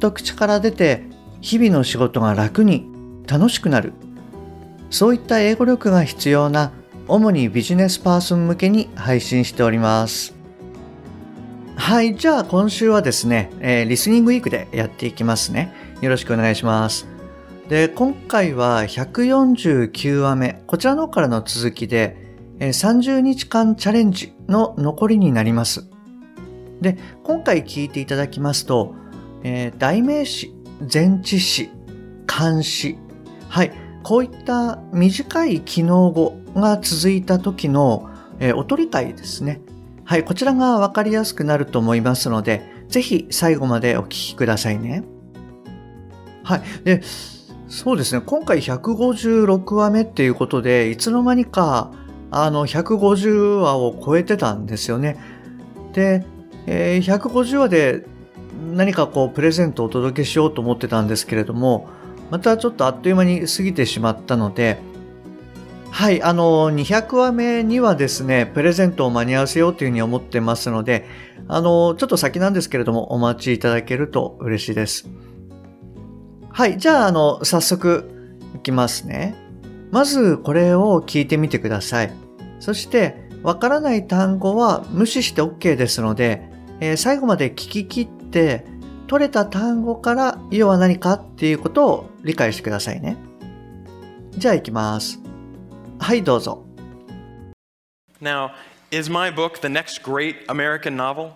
[0.00, 1.04] と口から出て
[1.40, 2.86] 日々の仕事が楽に
[3.28, 3.92] 楽しくなる。
[4.90, 6.72] そういった英語力が必要な
[7.06, 10.34] 主にビジネスパーソン向けに配信しております。
[11.76, 15.72] はいじゃあ今週はですね、えー、リスニングウィークでやっていきますね。
[16.00, 17.08] よろしくお願いします。
[17.68, 20.62] で今回は149話目。
[20.66, 22.16] こちらの方からの続きで
[22.58, 25.88] 30日間チャレンジの残りになります。
[26.80, 28.94] で今回聞いていただきますと、
[29.42, 30.54] えー、代名詞
[30.92, 31.70] 前置詞
[32.26, 32.98] 漢詞
[33.48, 39.60] はいこういった短い機能語が続いた時の、えー、お取り会ですね
[40.10, 45.04] はい、こちらがわかりやすくなると思いますので、ぜひ最後までお聞きくださいね。
[46.42, 46.62] はい。
[46.82, 47.00] で、
[47.68, 51.92] そうですね、今回156話目っていうことで、いつの間にか、
[52.32, 55.16] あの、150話を超えてたんですよね。
[55.92, 56.26] で、
[56.66, 58.04] えー、150話で
[58.74, 61.88] 何かこう、プレゼントをお届けしようと思ってたんですけれども、
[62.30, 64.78] またちょっとあっという間に過ぎてしまったので、
[65.90, 71.06] はい、あの、200話目にはですね、プレゼントを間に合わせようというふうに思ってますので、
[71.48, 75.08] あの、ちょっと先なんですけれども、お待ちいただけると嬉しいです。
[76.50, 79.34] はい、じゃあ、あの、早速いきますね。
[79.90, 82.12] まず、これを聞いてみてください。
[82.60, 86.48] そして、わからない単語は無視して OK ですので、
[86.80, 93.16] えー、最後まで聞き切って、取れた単語から要は何かっていうことを理解してくださいね。
[94.36, 95.18] じゃあ行きます。
[95.98, 96.64] はいどうぞ
[98.22, 98.50] Now,
[98.90, 101.32] is my book the next great American novel?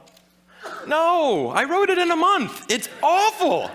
[0.87, 2.65] No, I wrote it in a month.
[2.69, 3.71] It's awful.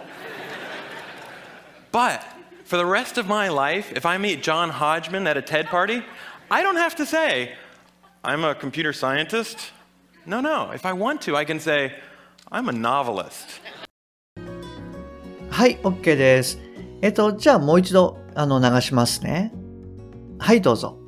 [1.91, 2.23] But
[2.65, 6.03] for the rest of my life, if I meet John Hodgman at a TED party,
[6.51, 7.55] I don't have to say,
[8.23, 9.71] I'm a computer scientist.
[10.25, 10.71] No, no.
[10.71, 11.93] If I want to, I can say,
[12.50, 13.60] I'm a novelist.
[15.50, 16.58] はい、OK です。
[17.00, 19.52] えっと、じゃあもう一度あの流しますね。
[20.38, 20.98] はいどうぞ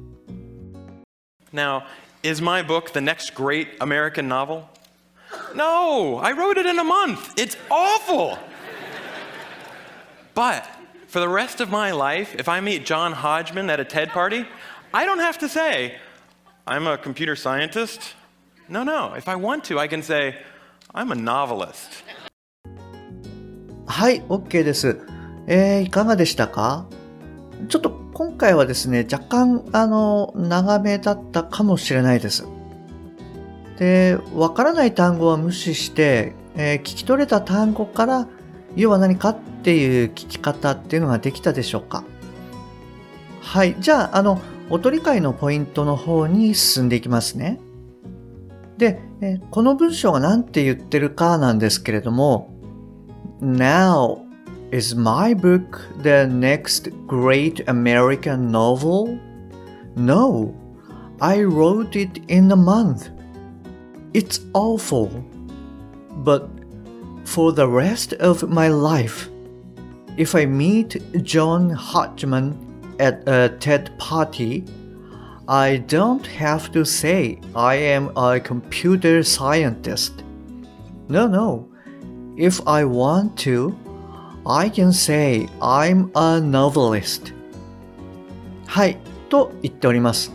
[1.52, 1.82] Now,
[2.22, 4.64] is my book the next great American novel?
[5.54, 7.32] No, I wrote it in a month.
[7.36, 8.38] It's awful.
[10.34, 10.66] But
[11.08, 14.46] for the rest of my life, if I meet John Hodgman at a TED party,
[14.92, 15.96] I don't have to say,
[16.66, 18.14] I'm a computer scientist.
[18.68, 19.14] No, no.
[19.14, 20.36] If I want to, I can say,
[20.93, 22.03] I'm a novelist.
[23.85, 24.99] はい、OK です。
[25.47, 26.85] えー、いかがでしたか？
[27.69, 32.45] ちょっと今回はですね、若干、あの、長めだったかもしれないです。
[33.77, 38.27] で、わからない単語は無視して、えー、聞き取れた単語から、
[38.75, 42.03] 要は何かっていう聞き方っていうのができたでしょうか？
[43.39, 43.77] はい。
[43.79, 47.61] じゃあ、あの、お取り会のポイントの方に進んでいきますね。
[48.80, 52.50] で、えー、この文章が何て言ってるかなんですけれども、
[53.40, 54.26] Now
[54.72, 59.18] Is my book the next great American novel?
[59.94, 60.54] No,
[61.20, 63.10] I wrote it in a month.
[64.12, 65.08] It's awful.
[66.24, 66.50] But
[67.24, 69.30] for the rest of my life,
[70.16, 72.56] if I meet John Hodgman
[72.98, 74.64] at a TED party,
[75.50, 80.24] I don't have to say I am a computer scientist.
[81.08, 81.68] No, no.
[82.36, 83.74] If I want to,
[84.46, 87.34] I can say I'm a novelist
[88.66, 90.32] はいと言っております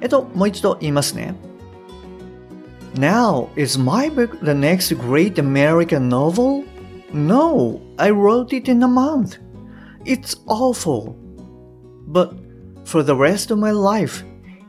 [0.00, 1.34] えっともう一度言いますね
[2.94, 6.64] Now is my book the next great American novel?
[7.12, 9.38] No, I wrote it in a month.
[10.04, 11.14] It's awful.
[12.06, 12.34] But
[12.84, 14.24] for the rest of my life,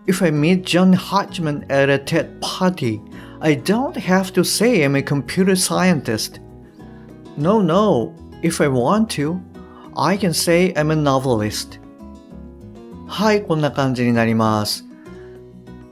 [0.09, 3.01] if I meet John Hodgman at a TED party,
[3.41, 6.41] I don't have to say I'm a computer scientist.
[7.37, 9.41] No, no, If I want to,
[9.97, 11.81] I can say I'm a novelist.
[13.09, 14.85] はい、こんな感じになります。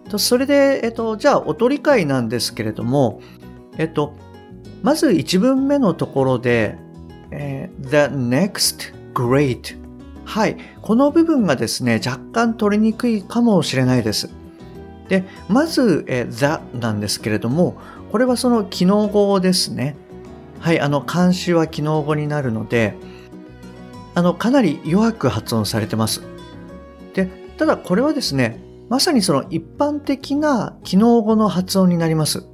[0.09, 3.21] とそれで、えっと、じゃあ、お取り会なんですけれども、
[3.79, 4.15] えっと、
[4.83, 6.79] まず一文目のところで、
[7.33, 9.77] えー、the next great
[10.27, 10.57] はい。
[10.83, 14.29] この部分がですね、若干取りにくいかもしれないです。
[15.09, 17.79] で、まず、えー、the なんですけれども、
[18.11, 19.97] これはその機能語ですね。
[20.59, 22.95] はい、あの、監視は機能語になるので、
[24.17, 26.23] あの、かなり弱く発音されてます。
[27.15, 27.27] で、
[27.57, 32.45] ただこれはですね、まさにその一般的な機能語の発音になります。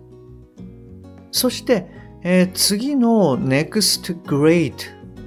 [1.31, 1.87] そして、
[2.23, 4.75] えー、次の next great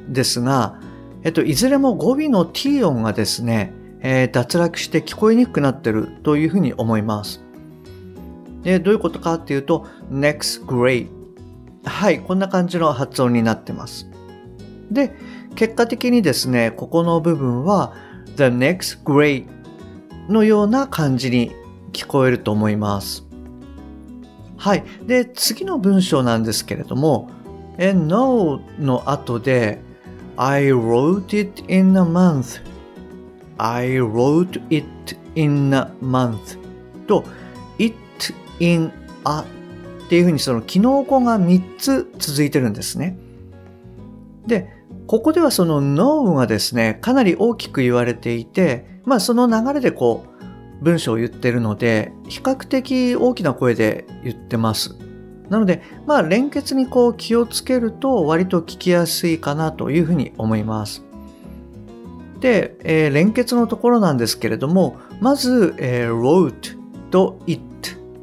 [0.08, 0.80] ですが、
[1.26, 7.44] えっと、いずれも語尾の t 音がですね、えー、脱落して聞こえにくくなってるというふうに思います。
[8.62, 11.08] で、どういうことかっていうと、next great
[11.84, 14.08] はい、こんな感じの発音になってます。
[14.92, 15.16] で、
[15.56, 17.96] 結果的にですね、ここの部分は
[18.36, 19.48] the next grade
[20.30, 21.52] のような感じに
[21.92, 23.26] 聞こえると思います。
[24.58, 24.84] はい。
[25.08, 27.32] で、次の文章なんですけれども、
[27.80, 29.82] and no の後で
[30.38, 32.62] I wrote it in a month
[33.58, 34.86] I wrote it
[35.36, 36.58] in a month
[37.08, 37.24] と
[37.78, 37.96] it
[38.60, 38.92] in
[39.26, 39.46] a
[40.06, 43.18] っていうふうにその機能語が3つ続いてるんですね。
[44.46, 44.70] で、
[45.08, 50.26] ここではその no がですね、かなり大きく言われていて、まあその流れでこ
[50.80, 54.96] う文章を言ってるので、比較的大きな声で言ってます。
[55.50, 61.04] なので、まあ連結にこう気をつけると割と聞きやすいかなというふうに思います。
[62.40, 66.78] で、えー、連結のところなんですけれども、まず、えー、wrote
[67.10, 67.62] と it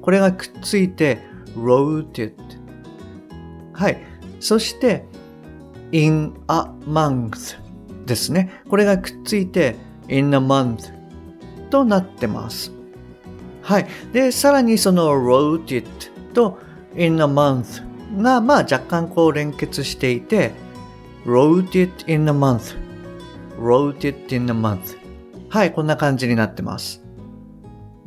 [0.00, 1.18] これがくっついて
[1.56, 2.34] wrote it
[3.72, 3.98] はい。
[4.40, 5.04] そして
[5.92, 7.56] in a month
[8.06, 8.62] ですね。
[8.68, 9.76] これがくっついて
[10.08, 10.92] in a month
[11.70, 12.72] となってます。
[13.62, 13.86] はい。
[14.12, 15.88] で、さらにその wrote it
[16.34, 16.58] と
[16.96, 17.82] in a month
[18.20, 20.52] が、まあ若干こう連結していて
[21.24, 22.76] wrote it in a month
[23.58, 24.96] wrote it in a month
[25.48, 27.02] はい、こんな感じになってます。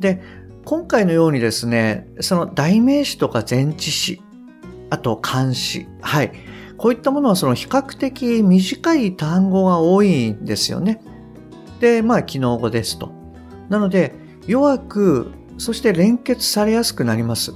[0.00, 0.20] で、
[0.64, 4.20] 今回のようにですね、その代名詞とか前置詞、
[4.90, 6.32] あと漢詞、はい。
[6.76, 11.00] こういったものはその比較的短い単語が多いんですよね。
[11.78, 13.12] で、まあ、機能語ですと。
[13.68, 14.12] なので、
[14.48, 17.54] 弱く、そして連結されやすくなります。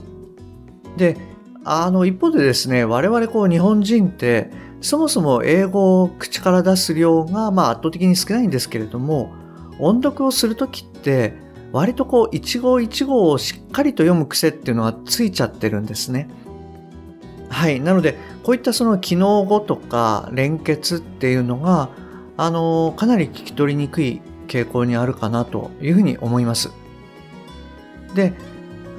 [0.97, 1.17] で、
[1.65, 4.51] あの、一方でですね、我々こう日本人って、
[4.81, 9.33] そもそも英語を口から出す量が、まあ圧倒的に少ないんですけれども、
[9.79, 11.35] 音読をするときって、
[11.73, 16.29] 割とこう一語一語をしっかりと読む癖っていうのがついちゃってるんですね。
[17.49, 17.81] はい。
[17.81, 21.91] なので、こういったその機能語とか連結っていうのが、
[22.37, 26.71] あの、かなり聞き取りにくい傾向にあるかなというふうに思います。
[28.15, 28.33] で、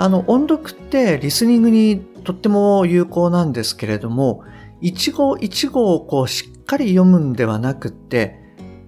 [0.01, 4.44] あの、音読ってリスニングにとっても有効なんですけれども、
[4.81, 8.36] 一語一語をこうしっかり読むんではなくって、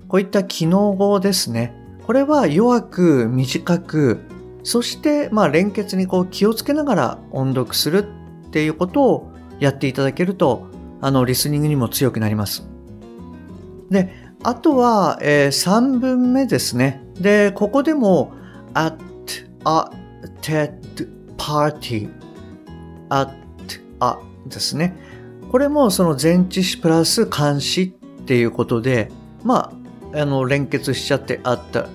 [0.07, 1.75] こういった機能語ですね。
[2.07, 4.21] これは弱く短く、
[4.63, 8.07] そしてまあ連結にこう気をつけながら音読する
[8.47, 10.65] っていうことをやっていただけると、
[10.99, 12.67] あの、リスニングにも強くなります。
[13.91, 14.11] で、
[14.41, 17.03] あとは、えー、3文目ですね。
[17.19, 18.33] で、ここでも、
[18.73, 18.97] at
[19.63, 19.91] a
[20.41, 20.82] TED
[21.43, 22.09] party,
[23.09, 23.33] at
[23.99, 24.17] a
[24.47, 24.95] ですね。
[25.51, 29.11] これもその前置詞プラス漢詞っていうことで、
[29.43, 29.73] ま
[30.13, 31.89] あ、あの、連結しちゃって、あった、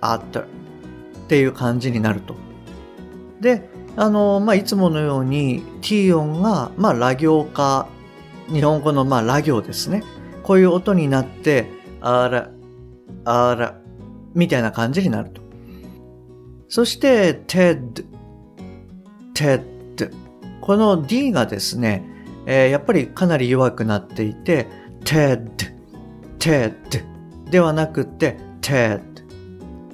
[0.00, 0.44] あったっ
[1.28, 2.34] ていう感じになると。
[3.40, 7.88] で、あの、まあ、いつものように t 音が、まあ、ラ行か、
[8.50, 10.02] 日本語の、まあ、ラ行ですね。
[10.42, 12.50] こういう音になって、あら、
[13.26, 13.78] あら、
[14.34, 15.42] みたいな感じになると。
[16.68, 18.04] そして、ted,
[19.38, 19.62] ted。
[20.60, 22.04] この d がですね、
[22.46, 24.66] えー、やっぱりかなり弱くなっていて、
[25.04, 25.48] ted,
[26.38, 26.74] ted
[27.50, 29.00] ではなくて TED,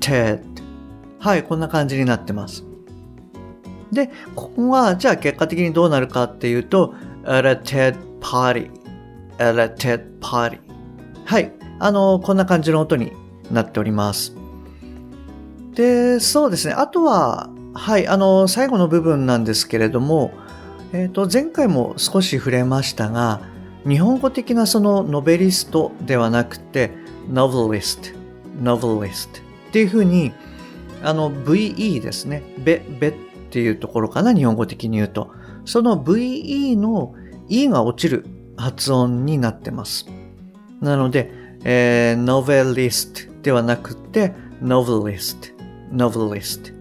[0.01, 0.41] TED
[1.19, 2.65] はい、こんな感じになってます。
[3.93, 8.71] で、ここは、じゃあ結果的にどうなるかっていうと、at a TED party,
[9.39, 10.59] at a TED party
[11.25, 13.13] はい、あの、こんな感じの音に
[13.51, 14.35] なっております。
[15.75, 16.75] で、そうですね。
[16.75, 20.33] あとは、はい、あの、最後の部分なんですけれども、
[20.93, 23.41] えっ、ー、と、前回も少し触れましたが、
[23.87, 26.93] 日本語的なそのノベリストではなくて、
[27.29, 28.15] novelist,
[28.63, 30.33] novelist っていうふうに、
[31.03, 32.43] あの VE ですね。
[32.59, 33.15] べ、べっ
[33.51, 35.33] ていうところかな、日本語的に言うと。
[35.65, 37.15] その VE の
[37.49, 38.25] E が落ちる
[38.57, 40.07] 発音になってます。
[40.81, 41.31] なので、
[41.65, 45.55] えー、novelist ではなくて novelist,
[45.93, 46.74] novelist。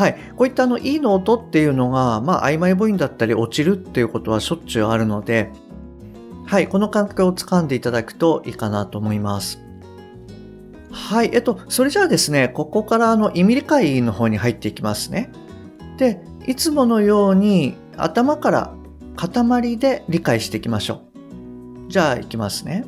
[0.00, 0.16] はい。
[0.34, 5.50] こういったあの E の音っていうのが、まあ曖昧母音だったり落ちるっていうことはしょっちゅうあるので、
[6.46, 6.68] はい。
[6.68, 9.60] この感覚をつかんでいただくといいかなと思います。
[10.90, 11.28] はい。
[11.34, 15.30] えっと、それじゃあですね、ここからあの意味理解の方に入っていきますね。
[15.98, 18.74] で、いつものように頭から
[19.16, 21.02] 塊で理解していきましょ
[21.88, 21.90] う。
[21.90, 22.86] じゃあ行きますね。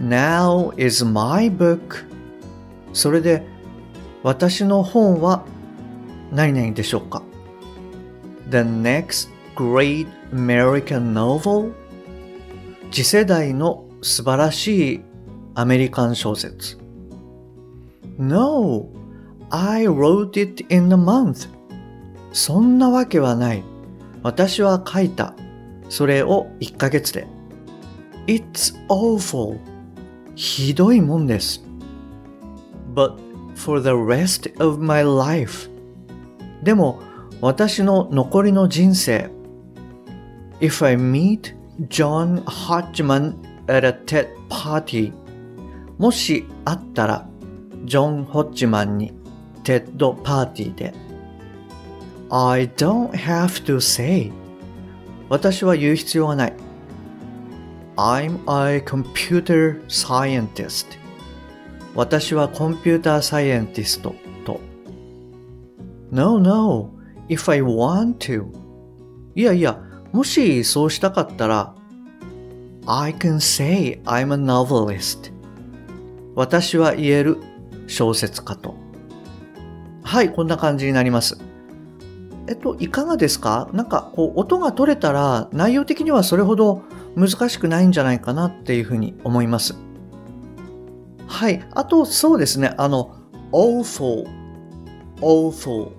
[0.00, 2.06] Now is my book.
[2.94, 3.59] それで
[4.22, 5.44] 私の本は
[6.32, 7.22] 何々でしょうか
[8.50, 11.72] ?The next great American novel?
[12.90, 15.00] 次世代の素晴らしい
[15.54, 16.78] アメリカン小説。
[18.18, 18.88] No,
[19.48, 21.48] I wrote it in a month.
[22.32, 23.62] そんなわけはない。
[24.22, 25.34] 私は書いた。
[25.88, 27.26] それを1ヶ月で。
[28.26, 29.58] It's awful.
[30.34, 31.64] ひどいもんです。
[32.94, 33.29] But
[33.64, 35.68] for the rest of my life.
[36.62, 37.00] でも
[37.40, 39.30] 私の残りの人生。
[40.60, 41.54] If I meet
[41.88, 43.34] John Hodgman
[43.66, 45.12] at a TED party
[45.98, 47.28] もし会ったら
[47.84, 49.12] ジョン・ホッジマンに
[49.64, 50.94] テッドパーティーで
[52.30, 54.30] I don't have to say
[55.28, 56.52] 私は言う必要はない
[57.96, 60.99] I'm a computer scientist
[61.94, 64.60] 私はコンピューターサイエンティストと
[66.10, 66.90] No, no,
[67.28, 68.46] if I want to
[69.34, 69.80] いやいや、
[70.12, 71.74] もしそうしたかったら
[72.86, 75.32] I can say I'm a novelist
[76.34, 77.38] 私は言える
[77.86, 78.74] 小説家と。
[80.02, 81.38] はい、こんな感じになります。
[82.48, 83.68] えっと、いかがですか？
[83.72, 86.82] なんか、こう、音が取れたら、内容的にはそれほど
[87.16, 89.76] 難しくないんじゃないかなっていうふうに思います。
[91.30, 91.64] はい。
[91.70, 92.74] あと、そうですね。
[92.76, 93.14] あの、
[93.52, 94.26] awful,
[95.20, 95.92] awful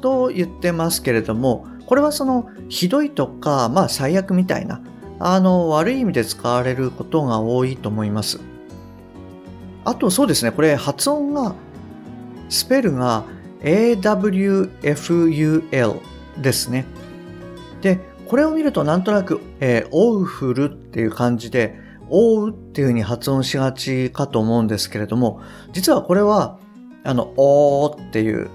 [0.00, 4.80] と言ってますけれども、これはその、ひどいとか、まあ、最悪みたいな、
[5.20, 8.40] あの、悪い意味で使われることが多いと思います。
[9.84, 11.54] あとそうですね、これ発音が、
[12.48, 13.24] スペルが
[13.60, 14.70] AWFUL
[16.40, 16.86] ですね。
[17.82, 21.81] で、これを見るとなんとなく、えー、オウフルっていう感じで、
[22.12, 25.40] オウっていう風に発音しがちかと思うんですけれども、
[25.72, 26.58] 実はこれは、
[27.04, 28.50] あの、おーっていう、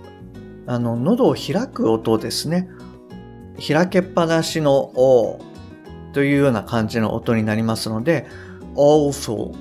[0.67, 2.69] あの、喉を開く音ですね。
[3.67, 8.27] 開けっぱなしのおーというような感じの音になりますので、
[8.75, 9.55] awful,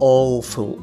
[0.00, 0.78] awful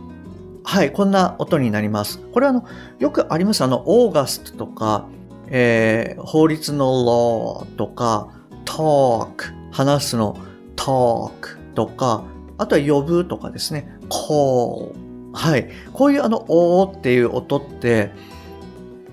[0.63, 2.19] はい、こんな音になります。
[2.31, 2.65] これはあの、
[2.99, 3.63] よくあります。
[3.63, 5.07] あの、オーガストとか、
[5.47, 8.29] えー、法律の law とか、
[8.65, 10.37] talk、話すの
[10.75, 12.23] talk とか、
[12.57, 14.93] あとは呼ぶとかですね、call。
[15.33, 15.69] はい。
[15.91, 18.11] こういうあの、おーっていう音って、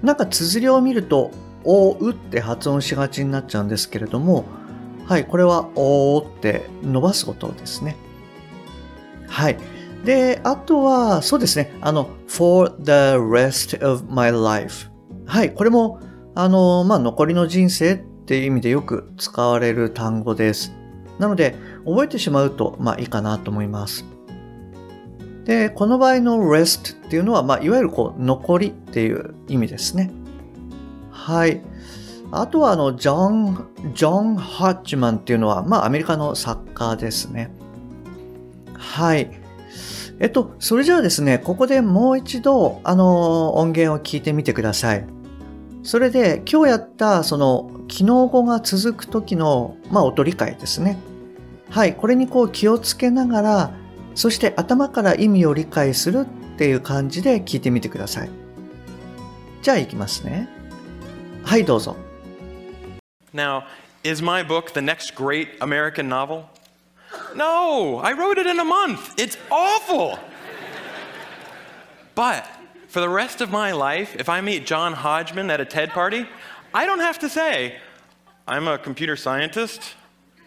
[0.03, 1.31] なんか綴りを見ると、
[1.65, 4.45] おうって発音しがちになっちゃうんですけれども、
[5.07, 5.27] はい。
[5.27, 7.97] これは、おーって伸ばす音ですね。
[9.27, 9.59] はい。
[10.05, 14.91] で、あとは、そうですね、あの、for the rest of my life。
[15.27, 16.01] はい、これも、
[16.35, 20.73] あの、まあ、残りの人生っていう意味でよく使われる単語です。
[21.19, 24.05] なので、覚えてしまうと、まあ、いいかなと思います。
[25.45, 30.11] で、この場合の rest っていうのは、まあ、いわゆるこう、残りっていう意味ですね。
[31.11, 31.61] はい。
[32.31, 37.51] あとは、あの、ジョン、ジョン・ハッチマンっていうのは、まあ、アメリカの作家ですね。
[38.75, 39.31] はい。
[40.19, 45.07] えっと、それじゃあですね、ここでもう一度、あの、音源を聞いてみてください。
[45.83, 50.99] それで、今日やった、その、機能語が続く時の、まあ、音理解ですね。
[51.71, 53.73] はい、これにこう気をつけながら、
[54.15, 58.31] そして頭から意味を理解するっていう感じで聞いてみてください。
[59.63, 60.49] じゃあ行きますね。
[61.45, 61.97] はい、どうぞ。
[63.35, 63.63] Now,
[64.05, 66.45] is my book the next great American novel?
[67.35, 69.15] No, I wrote it in a month.
[69.17, 70.19] It's awful.
[72.15, 72.47] but
[72.89, 76.27] for the rest of my life, if I meet John Hodgman at a TED party,
[76.75, 77.75] I don't have to say,
[78.47, 79.83] I'm a computer scientist.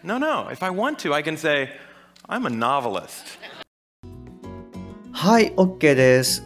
[0.02, 0.48] No, no.
[0.50, 1.70] If I want to, I can say,
[2.28, 3.38] I'm a novelist.
[5.12, 6.42] はい、OK です。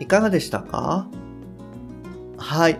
[0.00, 1.06] いかがでしたか
[2.38, 2.78] はい。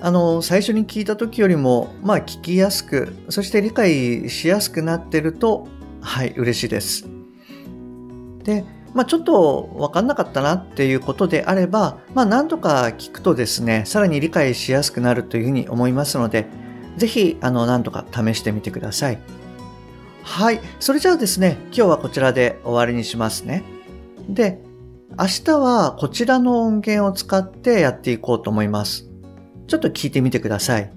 [0.00, 5.68] あの、最初に聞いた時よりも、まあ聞きやすく、そして理解しやすくなってると
[6.00, 7.04] はい、嬉しいです。
[8.42, 16.46] で、まあ、ちょっと分かんなかったなっていうことであれば、まあ、何度か聞くとですね、さらに理解しやすくなるというふうに思いますので、
[16.96, 19.18] ぜひ、あの、何度か試してみてください。
[20.22, 20.60] はい。
[20.80, 23.62] それじゃあですね、今日はこちらで終わりにしますね。
[24.28, 24.60] で、
[25.18, 29.06] 明日はこちらの音源を使ってやっていこうと思います。
[29.66, 30.92] ちょっと聞いてみてください。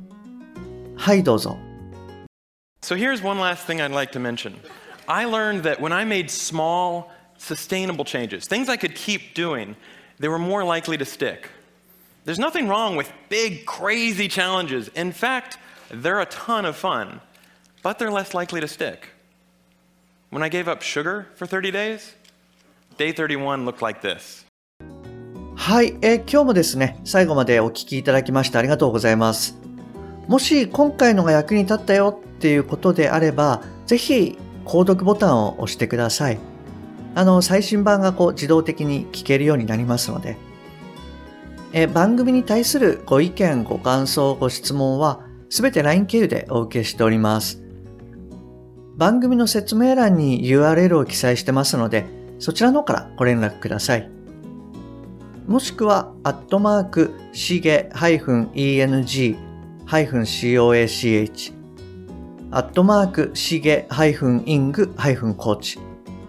[0.96, 1.58] はい、どうぞ。
[2.82, 4.56] So here's one last thing I'd like to mention.
[5.08, 7.06] I learned that when I made small,
[7.44, 9.76] sustainable changes, things I could keep doing,
[10.20, 11.50] they were more likely to stick.
[12.26, 14.88] There's nothing wrong with big, crazy challenges.
[14.96, 15.58] In fact,
[15.92, 17.20] they're a ton of fun,
[17.84, 19.10] but they're less likely to stick.
[20.30, 22.16] When I gave up sugar for 30 days,
[22.98, 24.46] day 31 looked like this.
[25.56, 29.58] はい、えー今日もですね、最後までお聞きいただきましてありがとうございます。
[30.28, 36.53] もし今回のが役に立ったよっていうことであれば、ぜひ購読ボタンを押してください。
[37.16, 40.38] あの、最新版がこう自動的に聞けるようになりますので。
[41.76, 47.64] え番組に対するご意見、ご感想、ご質問は、すべて LINE 経由でお受けしております。
[48.96, 52.06] 番組の説明欄に URL を記載してますので、
[52.38, 54.08] そちらの方からご連絡ください。
[55.48, 59.38] もしくは、アットマーク、しげ -eng-coach、
[62.52, 65.80] アットマーク、しげ -ing-coach、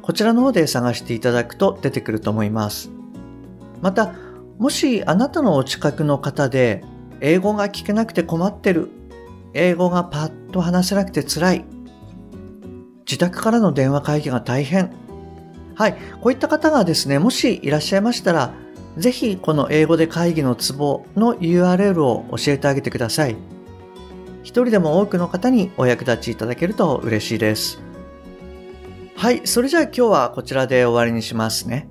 [0.04, 2.90] こちらの方で探していただくと出てくると思います。
[3.80, 4.12] また、
[4.58, 6.84] もしあなたのお近くの方で、
[7.22, 8.90] 英語が聞けなくて困ってる、
[9.54, 11.64] 英語がパッと話せなくて辛い、
[13.06, 14.92] 自宅からの電話会議が大変、
[15.74, 18.52] はい、こういった方がですね、もしいらっしゃいましたら、
[18.98, 23.36] ぜひこの英語で会議のツボの URL を教えてあげてください。
[24.42, 27.93] 一人でも多くの方にお役立ちいただけると嬉しいです。
[29.16, 31.88] はい、それじゃあ今日はこちらで終わりにしますね。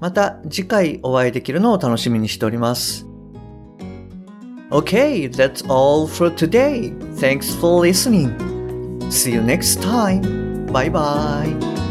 [0.00, 3.06] また次回お会いできるのを楽しみにしております。
[4.70, 6.92] Okay, that's all for today.
[7.16, 8.36] Thanks for listening.
[9.08, 10.66] See you next time.
[10.66, 11.83] Bye bye.